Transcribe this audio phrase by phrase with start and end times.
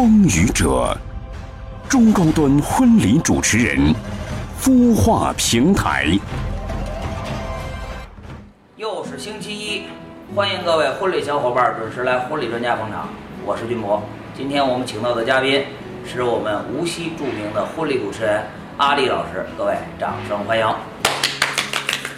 [0.00, 0.96] 风雨者，
[1.86, 3.94] 中高端婚礼主持人，
[4.58, 6.18] 孵化平台。
[8.78, 9.82] 又是星期一，
[10.34, 13.10] 欢迎各位婚礼小伙伴准时来婚礼专家捧场，
[13.44, 14.02] 我是君博。
[14.34, 15.66] 今天我们请到的嘉宾
[16.10, 18.42] 是我们无锡著名的婚礼主持人
[18.78, 20.66] 阿丽老师，各位掌声欢迎。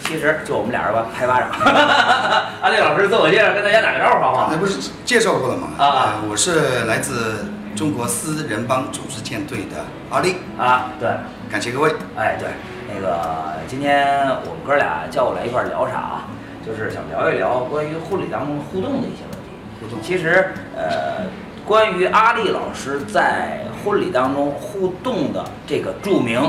[0.05, 1.49] 其实就我们俩人吧，拍巴掌。
[2.63, 4.57] 阿丽老师 自我介绍，跟大家打个招呼好不好那？
[4.57, 5.67] 不是介绍过了吗？
[5.77, 7.43] 啊呃我是来自
[7.75, 11.09] 中国私人帮组织舰队的阿力，啊，对，
[11.49, 11.91] 感谢各位。
[12.15, 12.49] 哎，对，
[12.93, 16.27] 那个今天我们哥俩叫过来一块儿聊啥啊？
[16.65, 19.49] 就是想聊一聊关于婚礼当中互动的一些问题。
[19.81, 21.25] 互动其实，呃，
[21.65, 26.39] 关于阿力老师在婚礼当中互动的这个著名，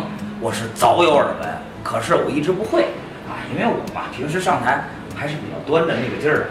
[0.40, 1.48] 我是早有耳闻，
[1.82, 2.82] 可是我一直不会
[3.26, 4.84] 啊，因为我嘛平时上台
[5.16, 6.46] 还是比较端着那个劲儿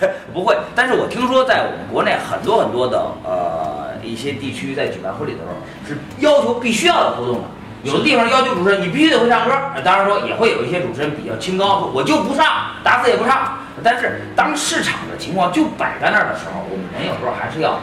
[0.00, 0.56] 的，不会。
[0.74, 5.54] 但是我听说在我们国内很多很多的呃一些地区在举办婚礼的时候
[5.86, 7.44] 是要求必须要有互动的。
[7.82, 12.44] 有的地方要求主持人你必须得会唱歌，呃当然说也会有一些主持人比较清高，说我就不唱，
[12.82, 13.58] 打死也不唱。
[13.82, 17.78] 但是当市场的情况就摆在那儿的时候，我们人有时候还是要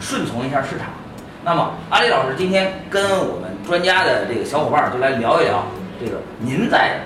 [0.00, 0.86] 顺从一下市场。
[1.44, 5.64] 那么阿里老师今天跟我们专家的这个小伙伴儿就来聊一聊
[6.00, 6.98] 这个您在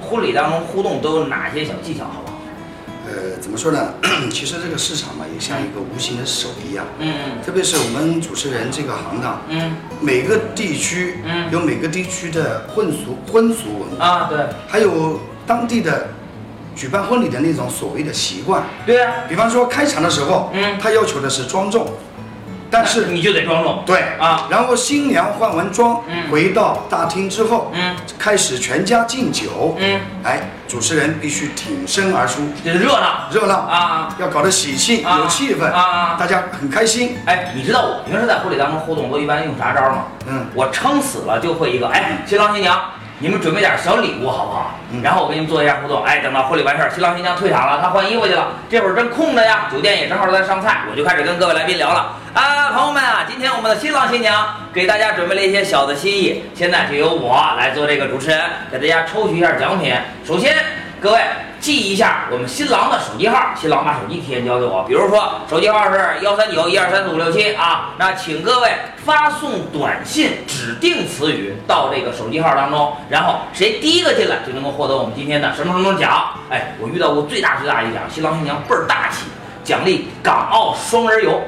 [0.00, 2.29] 婚礼当中互动都有哪些小技巧，好不好？
[3.10, 3.94] 呃，怎么说呢？
[4.30, 6.86] 其实这个市场嘛，也像一个无形的手一样。
[7.00, 14.38] 嗯特别是我们主持人这个行当，嗯每个地区嗯有每个地区的混俗婚俗文化，啊，对
[14.68, 16.08] 还有当地的
[16.76, 18.64] 举办婚礼的那种所谓的习惯。
[18.86, 21.92] 对啊，比方说开场的时候，嗯他要求的是庄重，
[22.70, 23.82] 但是你就得庄重。
[23.84, 26.30] 对啊，然后新娘换完妆，嗯。
[26.30, 27.96] 回到大厅之后，嗯。
[28.18, 33.28] 开始全家敬酒，嗯，哎，主持人必须挺身而出，热闹。
[33.32, 34.14] 热闹，啊。
[34.18, 35.18] 要搞得喜庆，啊。
[35.18, 36.16] 有气氛，啊。
[36.18, 40.04] 大家很开心，哎，你知道我平时在婚礼当中互动都一般用啥招吗？
[40.26, 42.78] 嗯，我撑死了就会一个，哎，新郎新娘，
[43.22, 44.74] 你们准备点小礼物好不好？
[44.92, 52.16] 嗯然后我给你们做一下互动，哎，等到婚礼完事儿，新郎新娘退场了，他换衣服去了，这会儿正空着呀，酒店也正好在上菜，我就开始跟各位来宾聊了。
[52.32, 58.40] 啊，朋友们啊，今天我们的新郎新娘给大家准备了一些小的心意，现在就由我来做这个主持人，
[58.72, 59.94] 给大家抽取一下奖品。
[60.26, 60.56] 首先，
[61.00, 61.18] 各位
[61.60, 68.68] 记一下我们新郎的手机号，新郎把手机提前交给我，比如说手机号是幺三九一二三四五六七啊，那请各位
[69.02, 76.34] 发送短信指定词语到这个手机号当中，然后谁第一个进来就能够获得我们今天的什么什么奖。
[76.50, 79.24] 哎，我遇到过最大最大一奖，新郎新娘倍儿大气。
[79.62, 81.40] 奖励港澳双人游，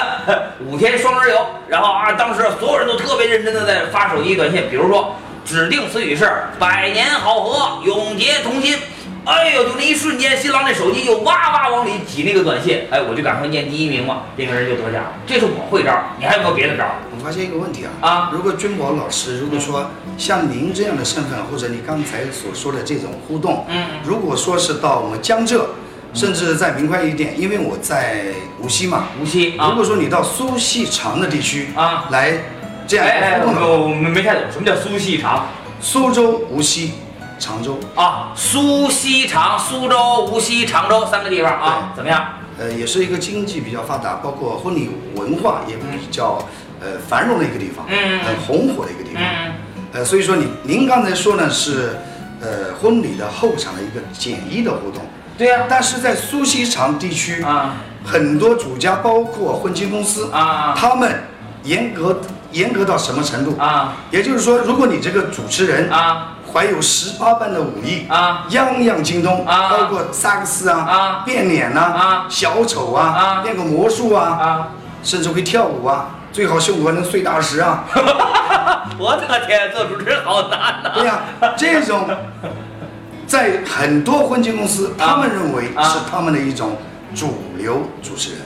[0.66, 5.14] 五天双人游，然后啊，当时所有人都特别认真的在发手机短信，比如说
[5.50, 6.30] 指定词语是
[6.60, 8.78] “百年好合，永结同心”。
[9.26, 15.12] 哎呦，就那一瞬间，新郎那手机就哇哇往里挤那个短信，哎，我就赶快念第一名嘛，那个人就得奖了。
[15.26, 16.84] 这是我会招，你还有没有别的招？
[17.10, 25.70] 我发现一个问题啊，啊如果君宝老师，如果说像您这样的身份，或者你刚才所说的这种互动，嗯如果说是到我们江浙，
[26.14, 28.24] 甚至再明快一点，因为我在
[28.60, 32.32] 无锡嘛，无锡啊如果说你到苏锡常的地区啊，来
[32.90, 35.46] 这样哎哎，一个互动的话，我我没没太懂，什么叫苏锡常？
[35.80, 36.94] 苏州、无锡、
[37.38, 38.32] 常州，啊？
[38.34, 42.20] 苏锡常、苏州、无锡、常州三个地方啊，怎么样？
[42.58, 46.44] 呃，也是一个经济比较发达，包括婚礼文化也比较
[46.80, 49.22] 呃繁荣的一个地方，嗯很红火的一个地方。
[49.22, 49.52] 嗯
[49.92, 51.96] 呃，所以说你您刚才说呢是
[52.40, 55.00] 呃婚礼的后场的一个简易的活动，
[55.38, 57.76] 对呀、但是在苏锡常地区，啊。
[58.02, 60.74] 很多主家包括婚庆公司，啊。
[60.76, 61.22] 他们
[61.64, 62.20] 严格
[62.52, 63.56] 严格到什么程度？
[63.60, 63.94] 啊。
[64.10, 66.34] 也就是说，如果你这个主持人啊。
[66.52, 68.44] 怀有十八般的武艺，啊。
[68.50, 69.68] 样样精通，啊。
[69.70, 71.22] 包括萨克斯啊、啊。
[71.24, 72.26] 变脸呐、啊。
[72.28, 73.40] 小丑啊、啊。
[73.42, 74.68] 变个魔术啊，啊！
[75.02, 77.84] 甚至会跳舞啊，最好胸口还能碎大石啊。
[78.98, 81.20] 我的天，做主持人好难呐、对呀、
[81.56, 82.06] 这种
[83.26, 85.84] 在很多婚庆公司，他们认为啊。
[85.84, 86.76] 是他们的一种
[87.14, 88.40] 主流主持人。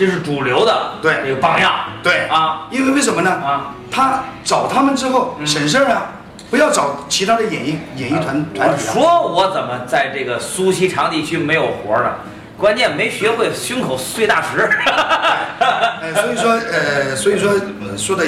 [0.00, 3.30] 这是主流的对这个榜样对啊因为为什么呢？
[3.30, 3.74] 啊！
[3.90, 6.12] 他找他们之后嗯省事儿啊，
[6.48, 8.92] 不要找其他的演艺演艺团团我体啊。
[8.94, 12.14] 说我怎么在这个苏锡常地区没有活儿呢？
[12.56, 14.70] 关键没学会胸口碎大石。
[16.00, 17.50] 呃，所以说，呃，所以说，
[17.82, 18.24] 呃说的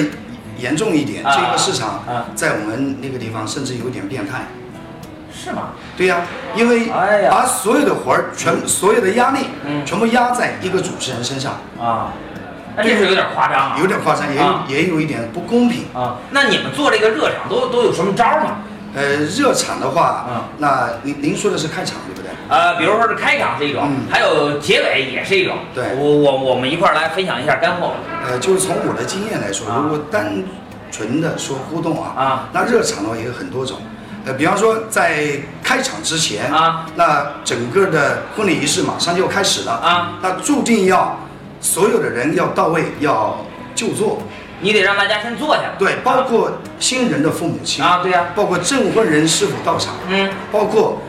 [0.59, 4.45] 严重一点，啊这个市场啊在我们那个地方甚至有点变态。
[5.33, 5.69] 是吗？
[5.97, 6.21] 对呀、
[6.55, 12.13] 因为哎呀把所有的活儿全所有的压力，嗯全部压在一个主持人身上，啊，
[12.77, 13.77] 那这是有点夸张啊。
[13.79, 15.85] 有点夸张，也、啊也有一点不公平。
[15.93, 18.57] 啊，那你们做这个热场都都有什么招儿吗？
[18.95, 22.29] 呃，热场的话，嗯那您您说的是开场对不对？
[22.47, 25.57] 呃，比如说是开场是一种，嗯还有结尾也是一种。
[25.73, 27.93] 对我我我们一块儿来分享一下干货
[28.25, 30.43] 呃，就是从我的经验来说，啊如果单
[30.91, 33.77] 纯的说互动啊，啊那热场的话也有很多种。
[34.25, 41.19] 呃，比方说在开场之前啊，那整个的婚礼仪式马上就要开始了啊，那注定要
[41.59, 43.43] 所有的人要到位，要
[43.75, 44.21] 就座，
[44.61, 45.63] 你得让大家先坐下。
[45.77, 51.01] 对，包括新人的父母亲啊，对呀、包括证婚人是否到场，嗯，包括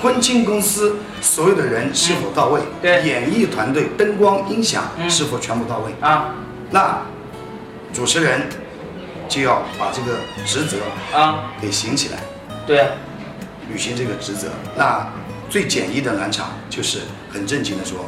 [0.00, 3.02] 婚庆公司所有的人是否到位，对。
[3.02, 5.08] 演艺团队灯光音响嗯。
[5.10, 6.34] 是否全部到位，啊。
[6.70, 6.98] 那
[7.92, 8.48] 主持人
[9.28, 10.78] 就要把这个职责
[11.14, 12.18] 啊，给行起来，
[12.66, 12.88] 对啊、
[13.70, 14.48] 履行这个职责。
[14.76, 15.06] 那
[15.50, 17.00] 最简易的暖场就是
[17.32, 18.06] 很正经的说，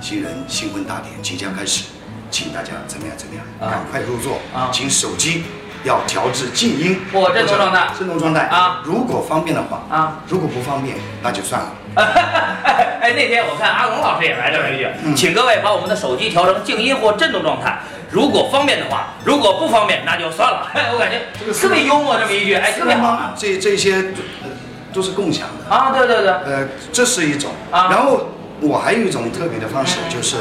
[0.00, 1.84] 新人新婚大典即将开始，
[2.30, 5.44] 请大家怎么样怎么样，啊赶快入座，啊请手机
[5.82, 8.82] 要调至静音或震动状态震动状态啊。
[8.84, 11.72] 如果方便的话啊，如果不方便那就算了。
[11.96, 17.80] 哎，那天我看阿龙老师也来这么一句，嗯请各位把我们的手机调成静音或震动状态。
[18.14, 20.70] 如果方便的话，如果不方便那就算了。
[20.72, 23.34] 哎 我感觉这个特别幽默这么一句，哎，特别好啊。
[23.36, 23.96] 这这些
[24.44, 24.48] 呃
[24.92, 25.74] 都是共享的。
[25.74, 27.50] 啊，对对对，呃，这是一种。
[27.72, 28.28] 啊然后
[28.60, 30.36] 我还有一种特别的方式，嗯就是，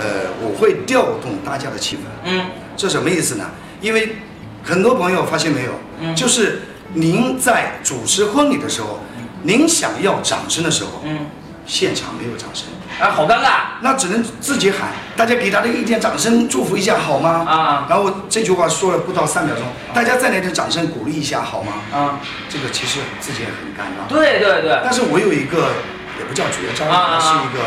[0.00, 2.00] 呃，我会调动大家的气氛。
[2.24, 2.46] 嗯
[2.78, 3.44] 这什么意思呢？
[3.82, 4.16] 因为
[4.64, 6.62] 很多朋友发现没有，嗯就是
[6.94, 9.00] 您在主持婚礼的时候，
[9.42, 11.26] 您想要掌声的时候，嗯，
[11.66, 12.68] 现场没有掌声，
[13.00, 13.80] 啊，好尴尬。
[13.80, 17.44] 那只能自己喊，大家给他的一点掌声，祝福一下好吗？
[17.48, 17.86] 啊。
[17.88, 21.72] 然后这句话说了不到三秒钟，大家再来点掌声鼓励一下好吗？
[21.92, 24.08] 啊，这个其实自己也很尴尬。
[24.08, 25.72] 对对对，但是我有一个
[26.18, 27.64] 也不叫绝招，啊是一个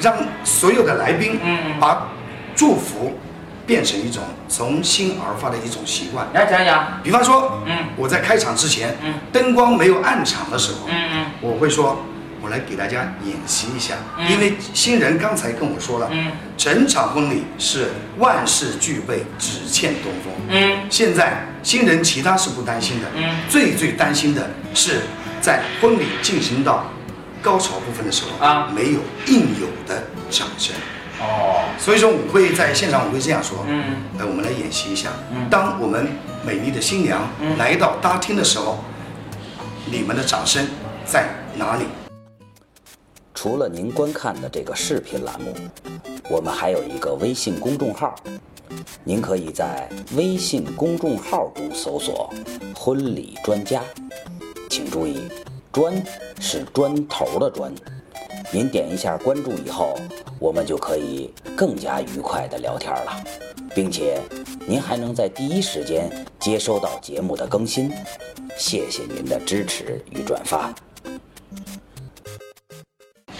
[0.00, 1.40] 让所有的来宾
[1.80, 2.08] 把
[2.54, 3.18] 祝福
[3.66, 6.24] 变成一种从心而发的一种习惯。
[6.32, 7.76] 来讲讲，比方说，嗯。
[7.96, 9.14] 我在开场之前，嗯。
[9.32, 11.26] 灯光没有暗场的时候，嗯嗯。
[11.40, 12.04] 我会说，
[12.46, 14.30] 我来给大家演习一下，嗯。
[14.30, 16.30] 因为新人刚才跟我说了，嗯。
[16.56, 20.32] 整场婚礼是万事俱备，只欠东风。
[20.48, 20.86] 嗯。
[20.88, 23.36] 现在新人其他是不担心的，嗯。
[23.48, 25.00] 最最担心的是
[25.40, 26.86] 在婚礼进行到
[27.42, 28.70] 高潮部分的时候啊。
[28.72, 30.72] 没有应有的掌声。
[31.18, 33.82] 哦，所以说我会在现场我会这样说，嗯。
[34.18, 35.08] 呃，我们来演习一下。
[35.32, 35.48] 嗯。
[35.50, 36.06] 当我们
[36.46, 37.58] 美丽的新娘嗯。
[37.58, 38.84] 来到大厅的时候，
[39.86, 40.64] 你们的掌声
[41.04, 41.26] 在
[41.56, 41.86] 哪里？
[43.36, 45.52] 除了您观看的这个视频栏目，
[46.30, 48.14] 我们还有一个微信公众号，
[49.04, 49.86] 您可以在
[50.16, 52.32] 微信公众号中搜索
[52.74, 53.82] “婚礼专家”，
[54.70, 55.28] 请注意
[55.70, 56.02] ，“砖”
[56.40, 57.70] 是砖头的“砖”。
[58.50, 59.94] 您点一下关注以后，
[60.38, 63.22] 我们就可以更加愉快地聊天了，
[63.74, 64.18] 并且
[64.66, 66.10] 您还能在第一时间
[66.40, 67.92] 接收到节目的更新。
[68.56, 70.74] 谢谢您的支持与转发。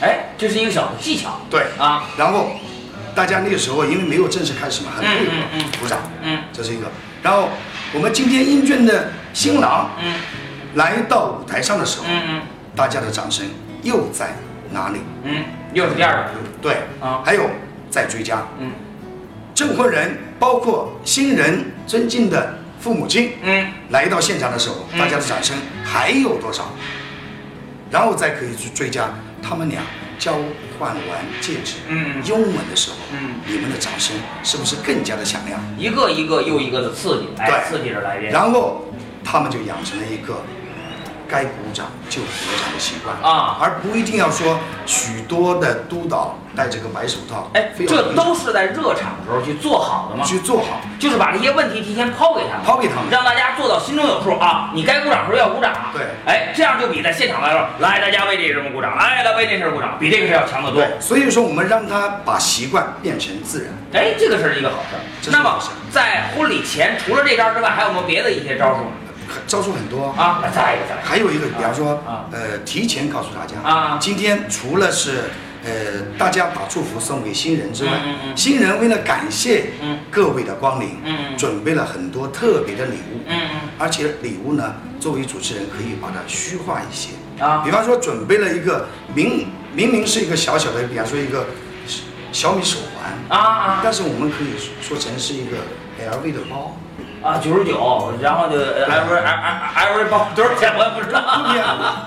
[0.00, 2.50] 哎，这是一个小的技巧对啊，然后
[3.14, 5.64] 大家那个时候因为没有正式开始嘛，很配合，嗯嗯嗯。
[5.80, 6.38] 鼓掌，嗯。
[6.52, 6.86] 这是一个。
[7.22, 7.48] 然后
[7.94, 10.14] 我们今天英俊的新郎嗯。
[10.74, 12.42] 来到舞台上的时候，嗯
[12.74, 13.46] 大家的掌声
[13.82, 14.36] 又在
[14.70, 14.98] 哪里？
[15.24, 17.22] 嗯嗯，又是第二个，对，啊。
[17.24, 17.48] 还有
[17.88, 18.70] 在追加，嗯。
[19.54, 23.72] 证婚人包括新人尊敬的父母亲嗯。
[23.88, 24.98] 来到现场的时候，嗯。
[24.98, 26.70] 大家的掌声还有多少？
[27.90, 29.10] 然后再可以去追加
[29.42, 29.82] 他们俩
[30.18, 30.34] 交
[30.78, 35.60] 换完戒指，嗯拥吻的时候，嗯你们的掌声是不是更加的响亮？
[35.78, 37.78] 一个一个又一个的刺激，哎，对。
[37.78, 38.86] 刺激着来源然后
[39.24, 40.42] 他们就养成了一个
[41.28, 42.28] 该鼓掌就鼓
[42.62, 50.24] 掌的习惯啊而不一定要说许多的督导戴着个白手套，哎，这都是在热场的时候去做好的吗？
[50.24, 54.70] 去做好，就是把这些问题提前抛给他们，抛给他们让大家做到心中有数啊！
[54.74, 60.82] 你该鼓掌的时候要鼓掌，对哎，这样就比在现场来说，来大家为这个人鼓掌，哎，来为这事儿鼓掌，比这个事儿要强得多。
[60.98, 63.74] 所以说我们让他把习惯变成自然。
[63.92, 65.02] 哎，这个是一个好事儿。
[65.30, 65.58] 那么
[65.90, 68.90] 在婚礼前，除了这招之外，还有没有别的一些招数
[69.46, 70.08] 招数很多。
[70.16, 70.40] 啊？
[70.42, 71.08] 来再一个，再一个。
[71.08, 73.98] 还有一个，比方说啊，呃，提前告诉大家啊。
[74.00, 75.24] 今天除了是
[75.64, 77.90] 呃大家把祝福送给新人之外
[78.36, 79.98] 新人为了感谢嗯。
[80.10, 80.98] 各位的光临，
[81.36, 83.36] 准备了很多特别的礼物，嗯
[83.78, 87.62] 而且礼物呢，作为主持人可以把它虚化一些，嗯啊。
[87.64, 91.46] 比方说准备了一个明明明是一个小小的，比方说一个
[92.32, 93.80] 小米手环，啊啊。
[93.82, 95.56] 但是我们可以说成是一个
[96.10, 96.76] LV 的包。
[97.26, 97.40] 啊！
[97.42, 99.20] 九十九，然后就 every
[99.74, 101.20] every 包多少钱我也不知道。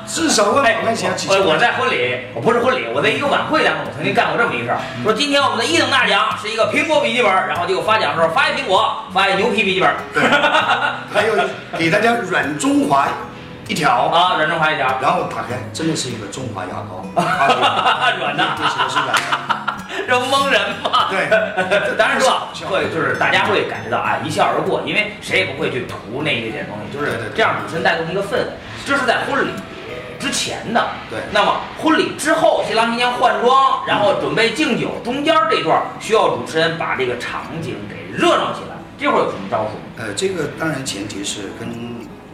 [0.07, 1.57] 至少万把块钱我我。
[1.59, 4.79] 在婚礼，我不是婚礼，我在一个晚会当中，我曾经干过这么一事儿。
[5.03, 9.93] 说今天我们的一等大奖是一个苹果笔记本，然后结果发奖的时候发一苹果，发一牛皮笔记本。
[10.13, 10.23] 对
[11.13, 11.35] 还有
[11.77, 13.09] 给大家软中华
[13.67, 17.03] 一条，啊，软中华一条，然后打开，真的是一个中华牙膏，
[18.17, 19.48] 软的对，写的是软的。
[20.09, 21.07] 这不蒙人吗？
[21.11, 21.29] 对，
[21.95, 28.47] 当然说啊会就是大家会感觉到啊一笑而过，因为谁也不会去图那一点东西，就是这样主持人带动一个氛围。
[28.85, 29.51] 这是在婚礼
[30.19, 38.75] 之前的，对那么婚礼之后，新郎新娘换装，然后准备敬酒，中间这段需要主持人把这个场景给热闹起来。
[38.97, 41.69] 这会儿有什么招数呃，这个当然前提是跟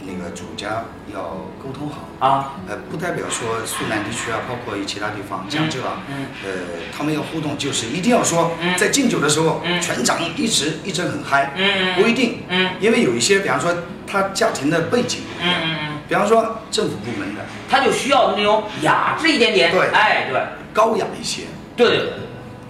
[0.07, 2.05] 那个主家要沟通好。
[2.25, 2.53] 啊？
[2.67, 6.51] 呃，不代表说苏南地区啊，包括其他地方，江浙啊，嗯呃，
[6.95, 9.81] 他们要互动，就是一定要说嗯，在敬酒的时候，嗯。
[9.81, 12.71] 全场一直一直很嗨，嗯不一定，嗯。
[12.79, 13.75] 因为有一些，比方说
[14.07, 19.71] 他家庭的背景不一样，嗯嗯，比方说政府部门的他就需要那种雅致一点点。
[19.71, 19.89] 对。
[19.91, 20.41] 哎，对，
[20.73, 21.43] 高雅一些，
[21.75, 22.05] 对对对。
[22.07, 22.13] 对，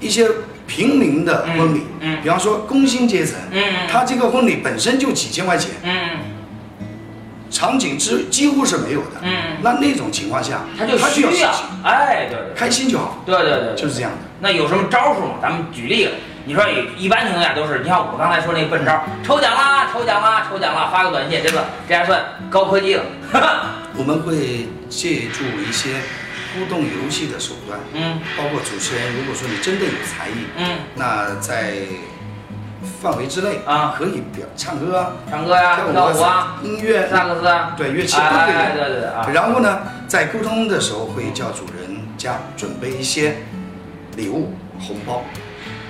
[0.08, 0.27] 一些
[0.68, 2.22] 平民的婚礼，嗯嗯。
[2.24, 3.88] 比方说工薪阶层，嗯嗯。
[3.88, 5.92] 他这个婚礼本身就几千块钱，嗯
[7.51, 11.51] 场景之几乎是没有的，嗯，那那种情况下，他就需需要
[11.83, 13.75] 哎，对对开心就好，对对对，对。
[13.75, 14.17] 就是这样的。
[14.41, 15.35] 那有什么招数吗？
[15.41, 16.11] 咱们举例了。
[16.47, 16.63] 你说
[16.97, 23.03] 一般情况下都是，你像我刚才说那个笨招，抽奖啦，抽奖啦，抽奖啦，发个短信，这个这还算高科技了。
[23.97, 26.01] 我们会借助一些
[26.53, 28.19] 互动游戏的手段，嗯。
[28.37, 31.77] 包括主持人，如果说你真的有才艺，嗯，那在
[33.01, 38.77] 范围之内啊可以表唱歌啊、唱歌呀、跳跳舞啊，啊、音乐、萨克斯啊，对乐器都可哎，以。
[38.77, 43.38] 对对对啊，然后呢，在沟通的时候会叫主人家准备一些
[44.15, 45.24] 礼物、红包。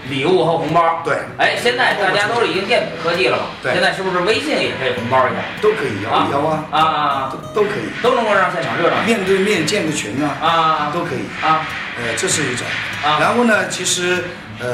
[0.07, 1.01] 礼物和红包。
[1.03, 3.43] 对哎，现在大家都是已经电子科技了嘛？
[3.63, 5.41] 对现在是不是微信也可以红包一下？
[5.61, 11.25] 都可以摇一摇啊，啊啊都都可以，都能够让现场热闹面对面建个群啊，啊都可以。
[11.43, 11.65] 啊
[11.97, 12.67] 呃，这是一种。
[13.03, 14.25] 啊然后呢，其实
[14.59, 14.67] 呃，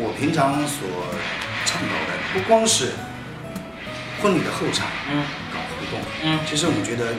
[0.00, 0.88] 我平常所
[1.78, 2.90] 倡导的不光是
[4.20, 7.14] 婚礼的后场嗯搞活动，嗯其实我们觉得，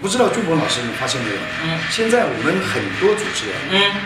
[0.00, 1.36] 不知道朱博老师你发现没有？
[1.64, 4.00] 嗯现在我们很多主持人嗯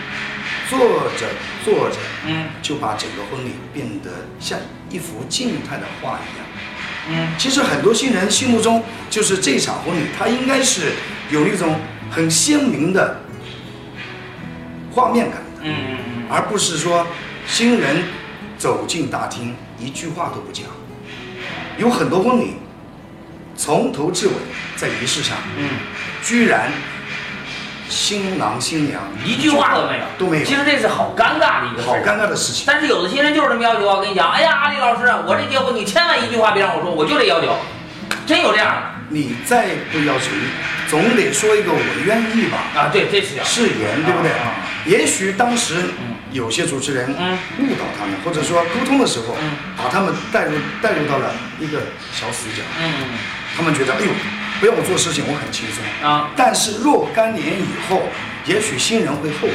[0.69, 0.79] 做
[1.17, 1.27] 着
[1.63, 1.95] 坐着
[2.25, 6.45] 嗯就把整个婚礼变得像一幅静态的画一样。
[7.09, 10.91] 嗯其实很多新人心目中就是这场婚礼，它应该是
[11.29, 11.79] 有一种
[12.11, 13.21] 很鲜明的
[14.91, 15.61] 画面感的。
[15.61, 17.07] 嗯嗯嗯而不是说
[17.47, 18.03] 新人
[18.57, 20.65] 走进大厅一句话都不讲。
[21.77, 22.55] 有很多婚礼，
[23.55, 24.33] 从头至尾
[24.75, 25.69] 在仪式上，嗯，
[26.21, 26.71] 居然
[27.89, 31.95] 新郎新娘一句话都没有，都没有其实这是好尴尬的一个事好。
[31.97, 32.63] 尴尬的事情。
[32.65, 37.55] 但是有的新人就是这么要求啊，我跟你讲，哎呀，李老师，我这结婚你千万一句话别让我说，我就这要求，
[38.25, 40.25] 真有这样的你再不要求，
[40.89, 42.89] 总得说一个我愿意吧，啊？
[42.91, 44.72] 对，这是要誓言，对不对啊啊？
[44.85, 45.75] 也许当时
[46.31, 51.79] 有些主持人嗯误导他们，或者说沟通的时候嗯，把他们带入带入到了一个
[52.11, 52.63] 小死角。
[52.81, 52.91] 嗯
[53.55, 54.11] 他们觉得，哎呦，
[54.59, 55.83] 不要我做事情，我很轻松。
[56.01, 58.01] 嗯啊，但是若干年以后，
[58.47, 59.53] 也许新人会后悔。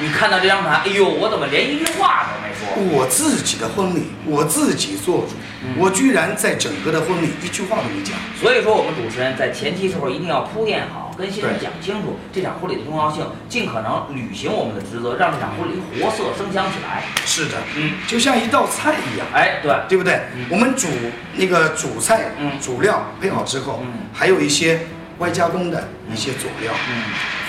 [0.00, 2.96] 你看到这张盘，哎呦，我怎么连一句话都没说？
[2.96, 8.16] 我自己的婚礼，我自己做主，嗯我居然在整个的婚礼一句话都没讲。
[8.40, 17.02] 所以说，我们主持人在前期时候一定要铺垫好，跟新人讲清楚这场婚礼的重要性，尽可能履行我们的职责，让这场婚礼活色生香起来。
[17.26, 20.14] 是的，嗯，就像一道菜一样，哎，对，对不对？
[20.36, 20.86] 嗯我们煮
[21.34, 24.80] 那个主菜，嗯主料配好之后，嗯还有一些
[25.18, 27.02] 外加工的一些佐料嗯，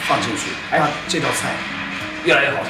[0.07, 1.49] 放进去，哎那这道菜
[2.25, 2.69] 越来越好吃。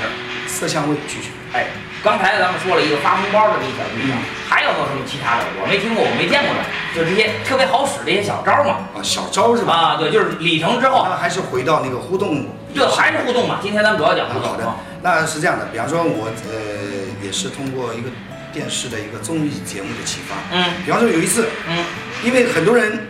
[0.52, 1.32] 色香味俱全。
[1.54, 1.68] 哎，
[2.04, 5.46] 刚才咱们说了一个发红包的这一小技巧，嗯还有没有什么其他的？
[5.62, 6.62] 我没听过，我没见过的，
[7.00, 8.78] 就这些特别好使的一些小招嘛。
[8.94, 9.74] 啊，小招是吧？
[9.74, 13.60] 啊，对，就是里程之后，那还是回到那个互动，对，还是互动嘛。
[13.62, 18.10] 今天咱们主要讲互动好的啊。，那是这样的，比方说我呃也是通过一个
[18.52, 21.86] 电视的一个综艺节目的启发，嗯比方说有一次，嗯
[22.24, 23.08] 因为很多人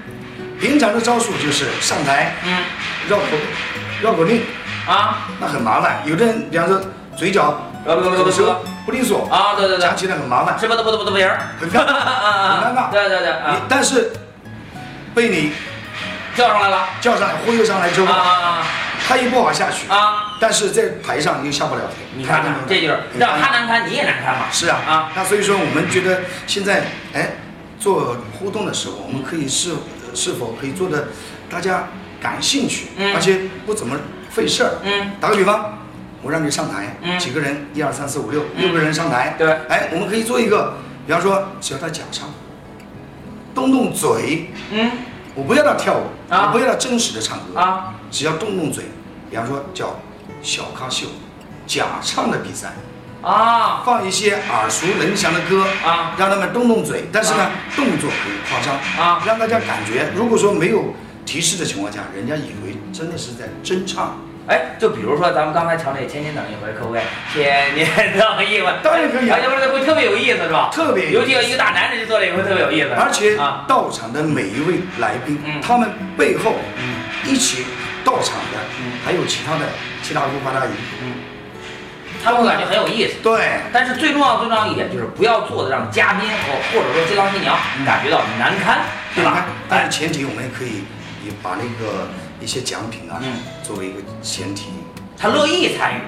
[0.59, 2.63] 平常的招数就是上台嗯
[3.07, 3.23] 绕口
[4.01, 4.41] 绕口令，
[4.87, 6.01] 啊，那很麻烦。
[6.05, 6.79] 有的人比方说
[7.15, 7.59] 嘴角
[7.95, 12.91] 绕口令口舌不利索，啊，对对对讲，起来很麻烦，吃不得不得不得皮儿，很尴尬， 啊很尴尬。
[12.91, 13.33] 对对对
[13.67, 14.11] 但是
[15.13, 15.51] 被你
[16.35, 18.63] 叫上来了叫上来忽悠上来之啊后，啊
[19.07, 20.13] 他也不好下去啊，啊！
[20.39, 21.93] 但是在台上又下不了台。
[22.15, 24.45] 你看看，这就是让他难堪，你也难堪嘛。
[24.51, 27.31] 是啊，啊，那所以说我们觉得现在哎
[27.79, 29.71] 做互动的时候，我们可以是
[30.13, 31.07] 是否可以做的
[31.49, 31.87] 大家
[32.21, 33.95] 感兴趣，嗯而且不怎么
[34.29, 34.73] 费事儿。
[34.83, 35.79] 嗯打个比方，
[36.21, 37.17] 我让你上台，嗯。
[37.17, 38.61] 几个人，一二三四五六，嗯。
[38.61, 39.35] 六个人上台。
[39.37, 39.51] 对。
[39.69, 42.29] 哎，我们可以做一个，比方说只要他假唱，
[43.55, 44.91] 动动嘴，嗯。
[45.35, 46.47] 我不要他跳舞，啊。
[46.47, 47.95] 我不要他真实的唱歌，啊。
[48.11, 48.85] 只要动动嘴，
[49.29, 49.99] 比方说叫
[50.41, 51.07] 小咖秀，
[51.65, 52.73] 假唱的比赛。
[53.21, 53.83] 啊。
[53.85, 56.15] 放一些耳熟能详的歌啊。
[56.17, 57.51] 让他们动动嘴，但是呢，啊。
[57.75, 58.75] 动作可以夸张。
[58.97, 59.23] 啊。
[59.25, 60.93] 让大家感觉，如果说没有
[61.25, 64.17] 提示的情况下，人家以为真的是在真唱。
[64.49, 67.03] 哎，就比如说咱们刚才瞧那《千年等一回》，可不可以？
[67.31, 67.87] 千年
[68.17, 70.69] 等一回，当然可以啊要不然会特别有意思，是吧？
[70.73, 75.87] 特别有意思尤其有一个大男人就做这个会特别有意思，而且啊，到场的每一位来宾，嗯他们
[76.17, 77.63] 背后嗯一起
[78.03, 79.65] 到场的，嗯还有其他的
[80.01, 80.69] 七大姑八大姨。
[82.21, 83.13] 他们会感觉很有意思。
[83.23, 88.79] 对，但是最重要、最重要一点就是不要做的让嘉宾或或者说新郎新娘感觉到难堪，
[89.15, 89.45] 对吧？
[89.69, 90.83] 但是前提我们也可以
[91.23, 92.09] 也把那个
[92.41, 93.39] 一些奖品啊，嗯。
[93.63, 94.69] 作为一个前提，
[95.17, 95.99] 他乐意参与，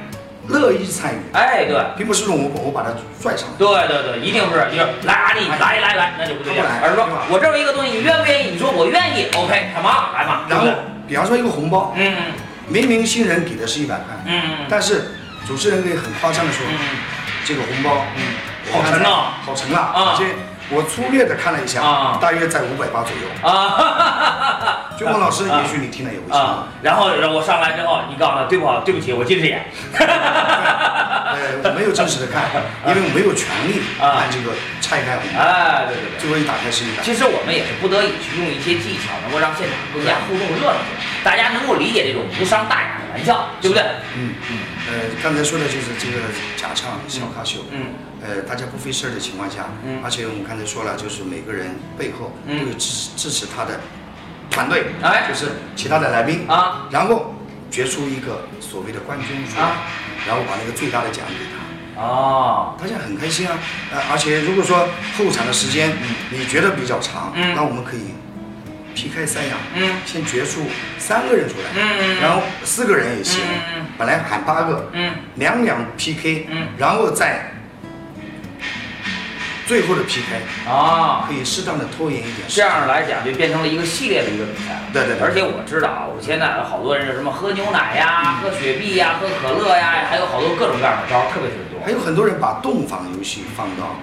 [0.48, 1.78] 乐意参与，哎，对。
[1.98, 2.90] 并不是说我我把他
[3.22, 3.56] 拽上来。
[3.58, 8.52] 对对对，一定是就是来阿丽来来来，那就不对了，而是说我这儿有一个东西，你愿不愿意？
[8.52, 10.68] 你说我愿意，OK，干嘛来嘛，然后
[11.08, 12.14] 比方说一个红包，嗯
[12.68, 15.12] 明明新人给的是一百块，嗯但是
[15.46, 16.98] 主持人可以很夸张的说，嗯
[17.46, 18.22] 这个红包嗯，
[18.72, 19.10] 好沉呐
[19.46, 19.82] 好沉啊。
[19.94, 20.16] 啊。
[20.18, 20.24] 这
[20.74, 22.18] 我粗略的看了一下，啊。
[22.22, 23.28] 大约在五百八左右。
[23.50, 24.41] 啊，
[24.98, 26.38] 军工老师，啊也许你听了也会清楚。
[26.38, 29.66] 啊，然后然后我上来之后，你告诉他对不好，对不起，我近视眼。
[31.32, 32.44] 呃，我没有真实的看，
[32.88, 34.52] 因为我没有权利啊按这个
[34.82, 36.20] 拆开哎，对对对。
[36.20, 37.02] 最后一打开是一百。
[37.04, 40.78] 其实我们也是不得已去用一些技巧，能够让现场更加互动热闹
[41.24, 43.82] 大家能够理解这种无伤大雅的玩笑，对不对？
[44.18, 44.58] 嗯嗯，
[44.92, 46.20] 呃，刚才说的就是这个
[46.58, 53.80] 假唱小卡秀，嗯呃，大家不费事儿的情况下，嗯而且我们刚才说了，就是每个人背后嗯都有支持支持他的
[54.52, 55.26] 团队，哎。
[55.28, 56.88] 就是其他的来宾，啊。
[56.92, 57.34] 然后
[57.72, 59.82] 决出一个所谓的冠军啊。
[60.28, 62.02] 然后把那个最大的奖给他。
[62.02, 63.58] 哦，大家很开心啊，
[63.92, 66.16] 呃，而且如果说候场的时间嗯。
[66.30, 67.56] 你觉得比较长，嗯。
[67.56, 68.14] 那我们可以
[68.94, 69.96] 劈开三阳，嗯。
[70.06, 70.62] 先决出
[70.98, 73.42] 三个人出来，嗯然后四个人也行，
[73.98, 75.14] 本来喊八个，嗯。
[75.36, 76.68] 两两 PK，嗯。
[76.78, 77.51] 然后再
[79.72, 80.28] 最后的 PK，
[80.68, 81.24] 啊。
[81.26, 82.62] 可以适当的拖延一点这。
[82.62, 84.92] 样来讲，就变成了一个系列的一个比赛了。
[84.92, 91.80] 对对对而且我知道啊，我现在有好多人是什么喝牛奶呀、喝雪碧呀、喝可乐呀，还有好多各种各样的招，特别特别多。
[91.86, 93.96] 还有很多人把洞房游戏放到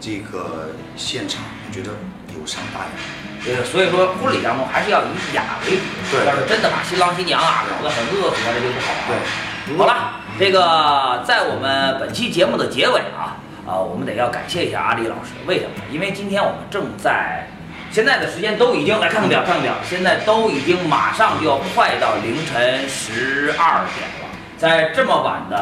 [0.00, 1.92] 这个现场，我觉得
[2.32, 2.96] 有伤大雅。
[3.44, 5.84] 呃，所以说婚礼当中还是要以雅为主。
[6.10, 9.24] 对要是真的把新郎新娘啊搞得很恶俗，那这就不好玩了。
[9.68, 13.36] 对，好了，这个在我们本期节目的结尾啊，
[13.70, 15.82] 啊，我们得要感谢一下阿里老师，为什么呢？
[15.92, 17.46] 因为今天我们正在，
[17.92, 24.28] 现在的时间都已经来看看表，看看表，现在都已经马上就要快到凌晨十二点了，
[24.58, 25.56] 在这么晚的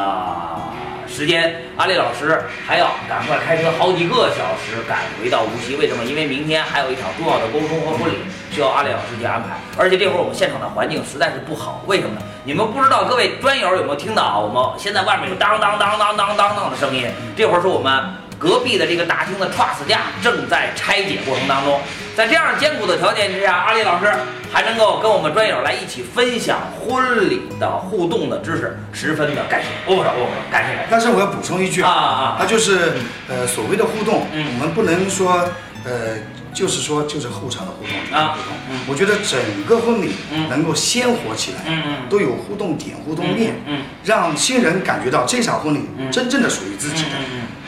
[1.19, 6.05] 时间，阿丽老师还要赶快开车好几个小时赶回到无锡，为什么？
[6.05, 8.15] 因为明天还有一场重要的沟通和婚礼
[8.49, 12.21] 需要阿丽老师去安排，而且这会儿我们现场的环境实在是不好，为什么呢？
[12.45, 14.39] 你们不知道各位专友有没有听到啊？
[14.39, 17.05] 我们现在外面有当当当当当当当的声音，
[17.35, 17.91] 这会儿是我们
[18.39, 21.79] 隔壁的这个大厅的 truss 架正在拆解过程当中，
[22.15, 24.09] 在这样艰苦的条件之下，阿里老师
[24.51, 30.87] 还能够跟我们专友来一起分享婚礼的互动的知识，十分的感谢，握不少握不少，感谢感谢。
[30.89, 32.93] 但是我要补充一句啊啊那就是
[33.27, 34.45] 呃所谓的互动，嗯。
[34.53, 35.47] 我们不能说
[35.83, 36.15] 呃
[36.53, 38.35] 就是说就是后场的互动啊。
[38.35, 42.09] 互动嗯我觉得整个婚礼嗯能够鲜活起来，嗯嗯。
[42.09, 46.11] 都有互动点、互动面，嗯让新人感觉到这场婚礼嗯。
[46.11, 47.09] 真正的属于自己的，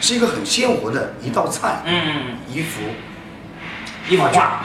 [0.01, 2.81] 是一个很鲜活的一道菜，嗯嗯，一幅
[4.09, 4.63] 一幅画，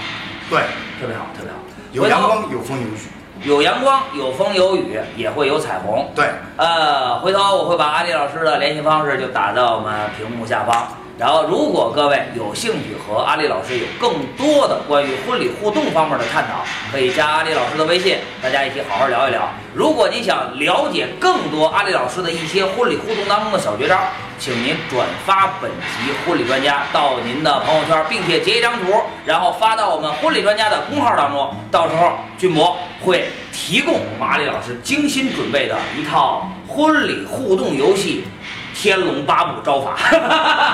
[0.48, 0.60] 对，
[1.00, 1.58] 特别好，特别好。
[1.92, 2.98] 有阳光，有风有雨，
[3.42, 6.10] 有阳光，有风有雨，也会有彩虹。
[6.14, 10.88] 对，呃，回头我会把阿丽老师的联系方式就打到我们屏幕下方。
[11.18, 19.48] 然后，如果各位有兴趣和阿丽老师有更多的关于婚礼互动方面的探讨，可以加阿丽老师的微信，大家一起好好聊一聊。
[19.72, 23.98] 如果您想了解更多阿丽老师的一些婚礼互动当中的小绝招，
[24.38, 28.92] 请您转发本集婚礼专家到您的朋友圈，并且截一张图，
[29.24, 31.50] 然后发到我们婚礼专家的公号当中。
[31.70, 38.24] 到时候俊博会提供我们阿丽老师精心准备的一套婚礼互动游戏。
[38.78, 39.96] 天龙八部招法，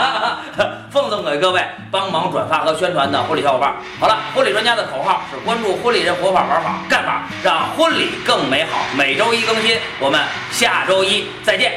[0.90, 3.74] 奉送给各位帮忙转发和宣传的婚礼小伙伴。
[4.00, 8.80] 好了，婚礼专家的口号是关注婚礼人活法、玩法、干法，让婚礼更美好。
[8.96, 11.72] 每周一更新，我们下周一再见。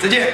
[0.00, 0.32] 再见。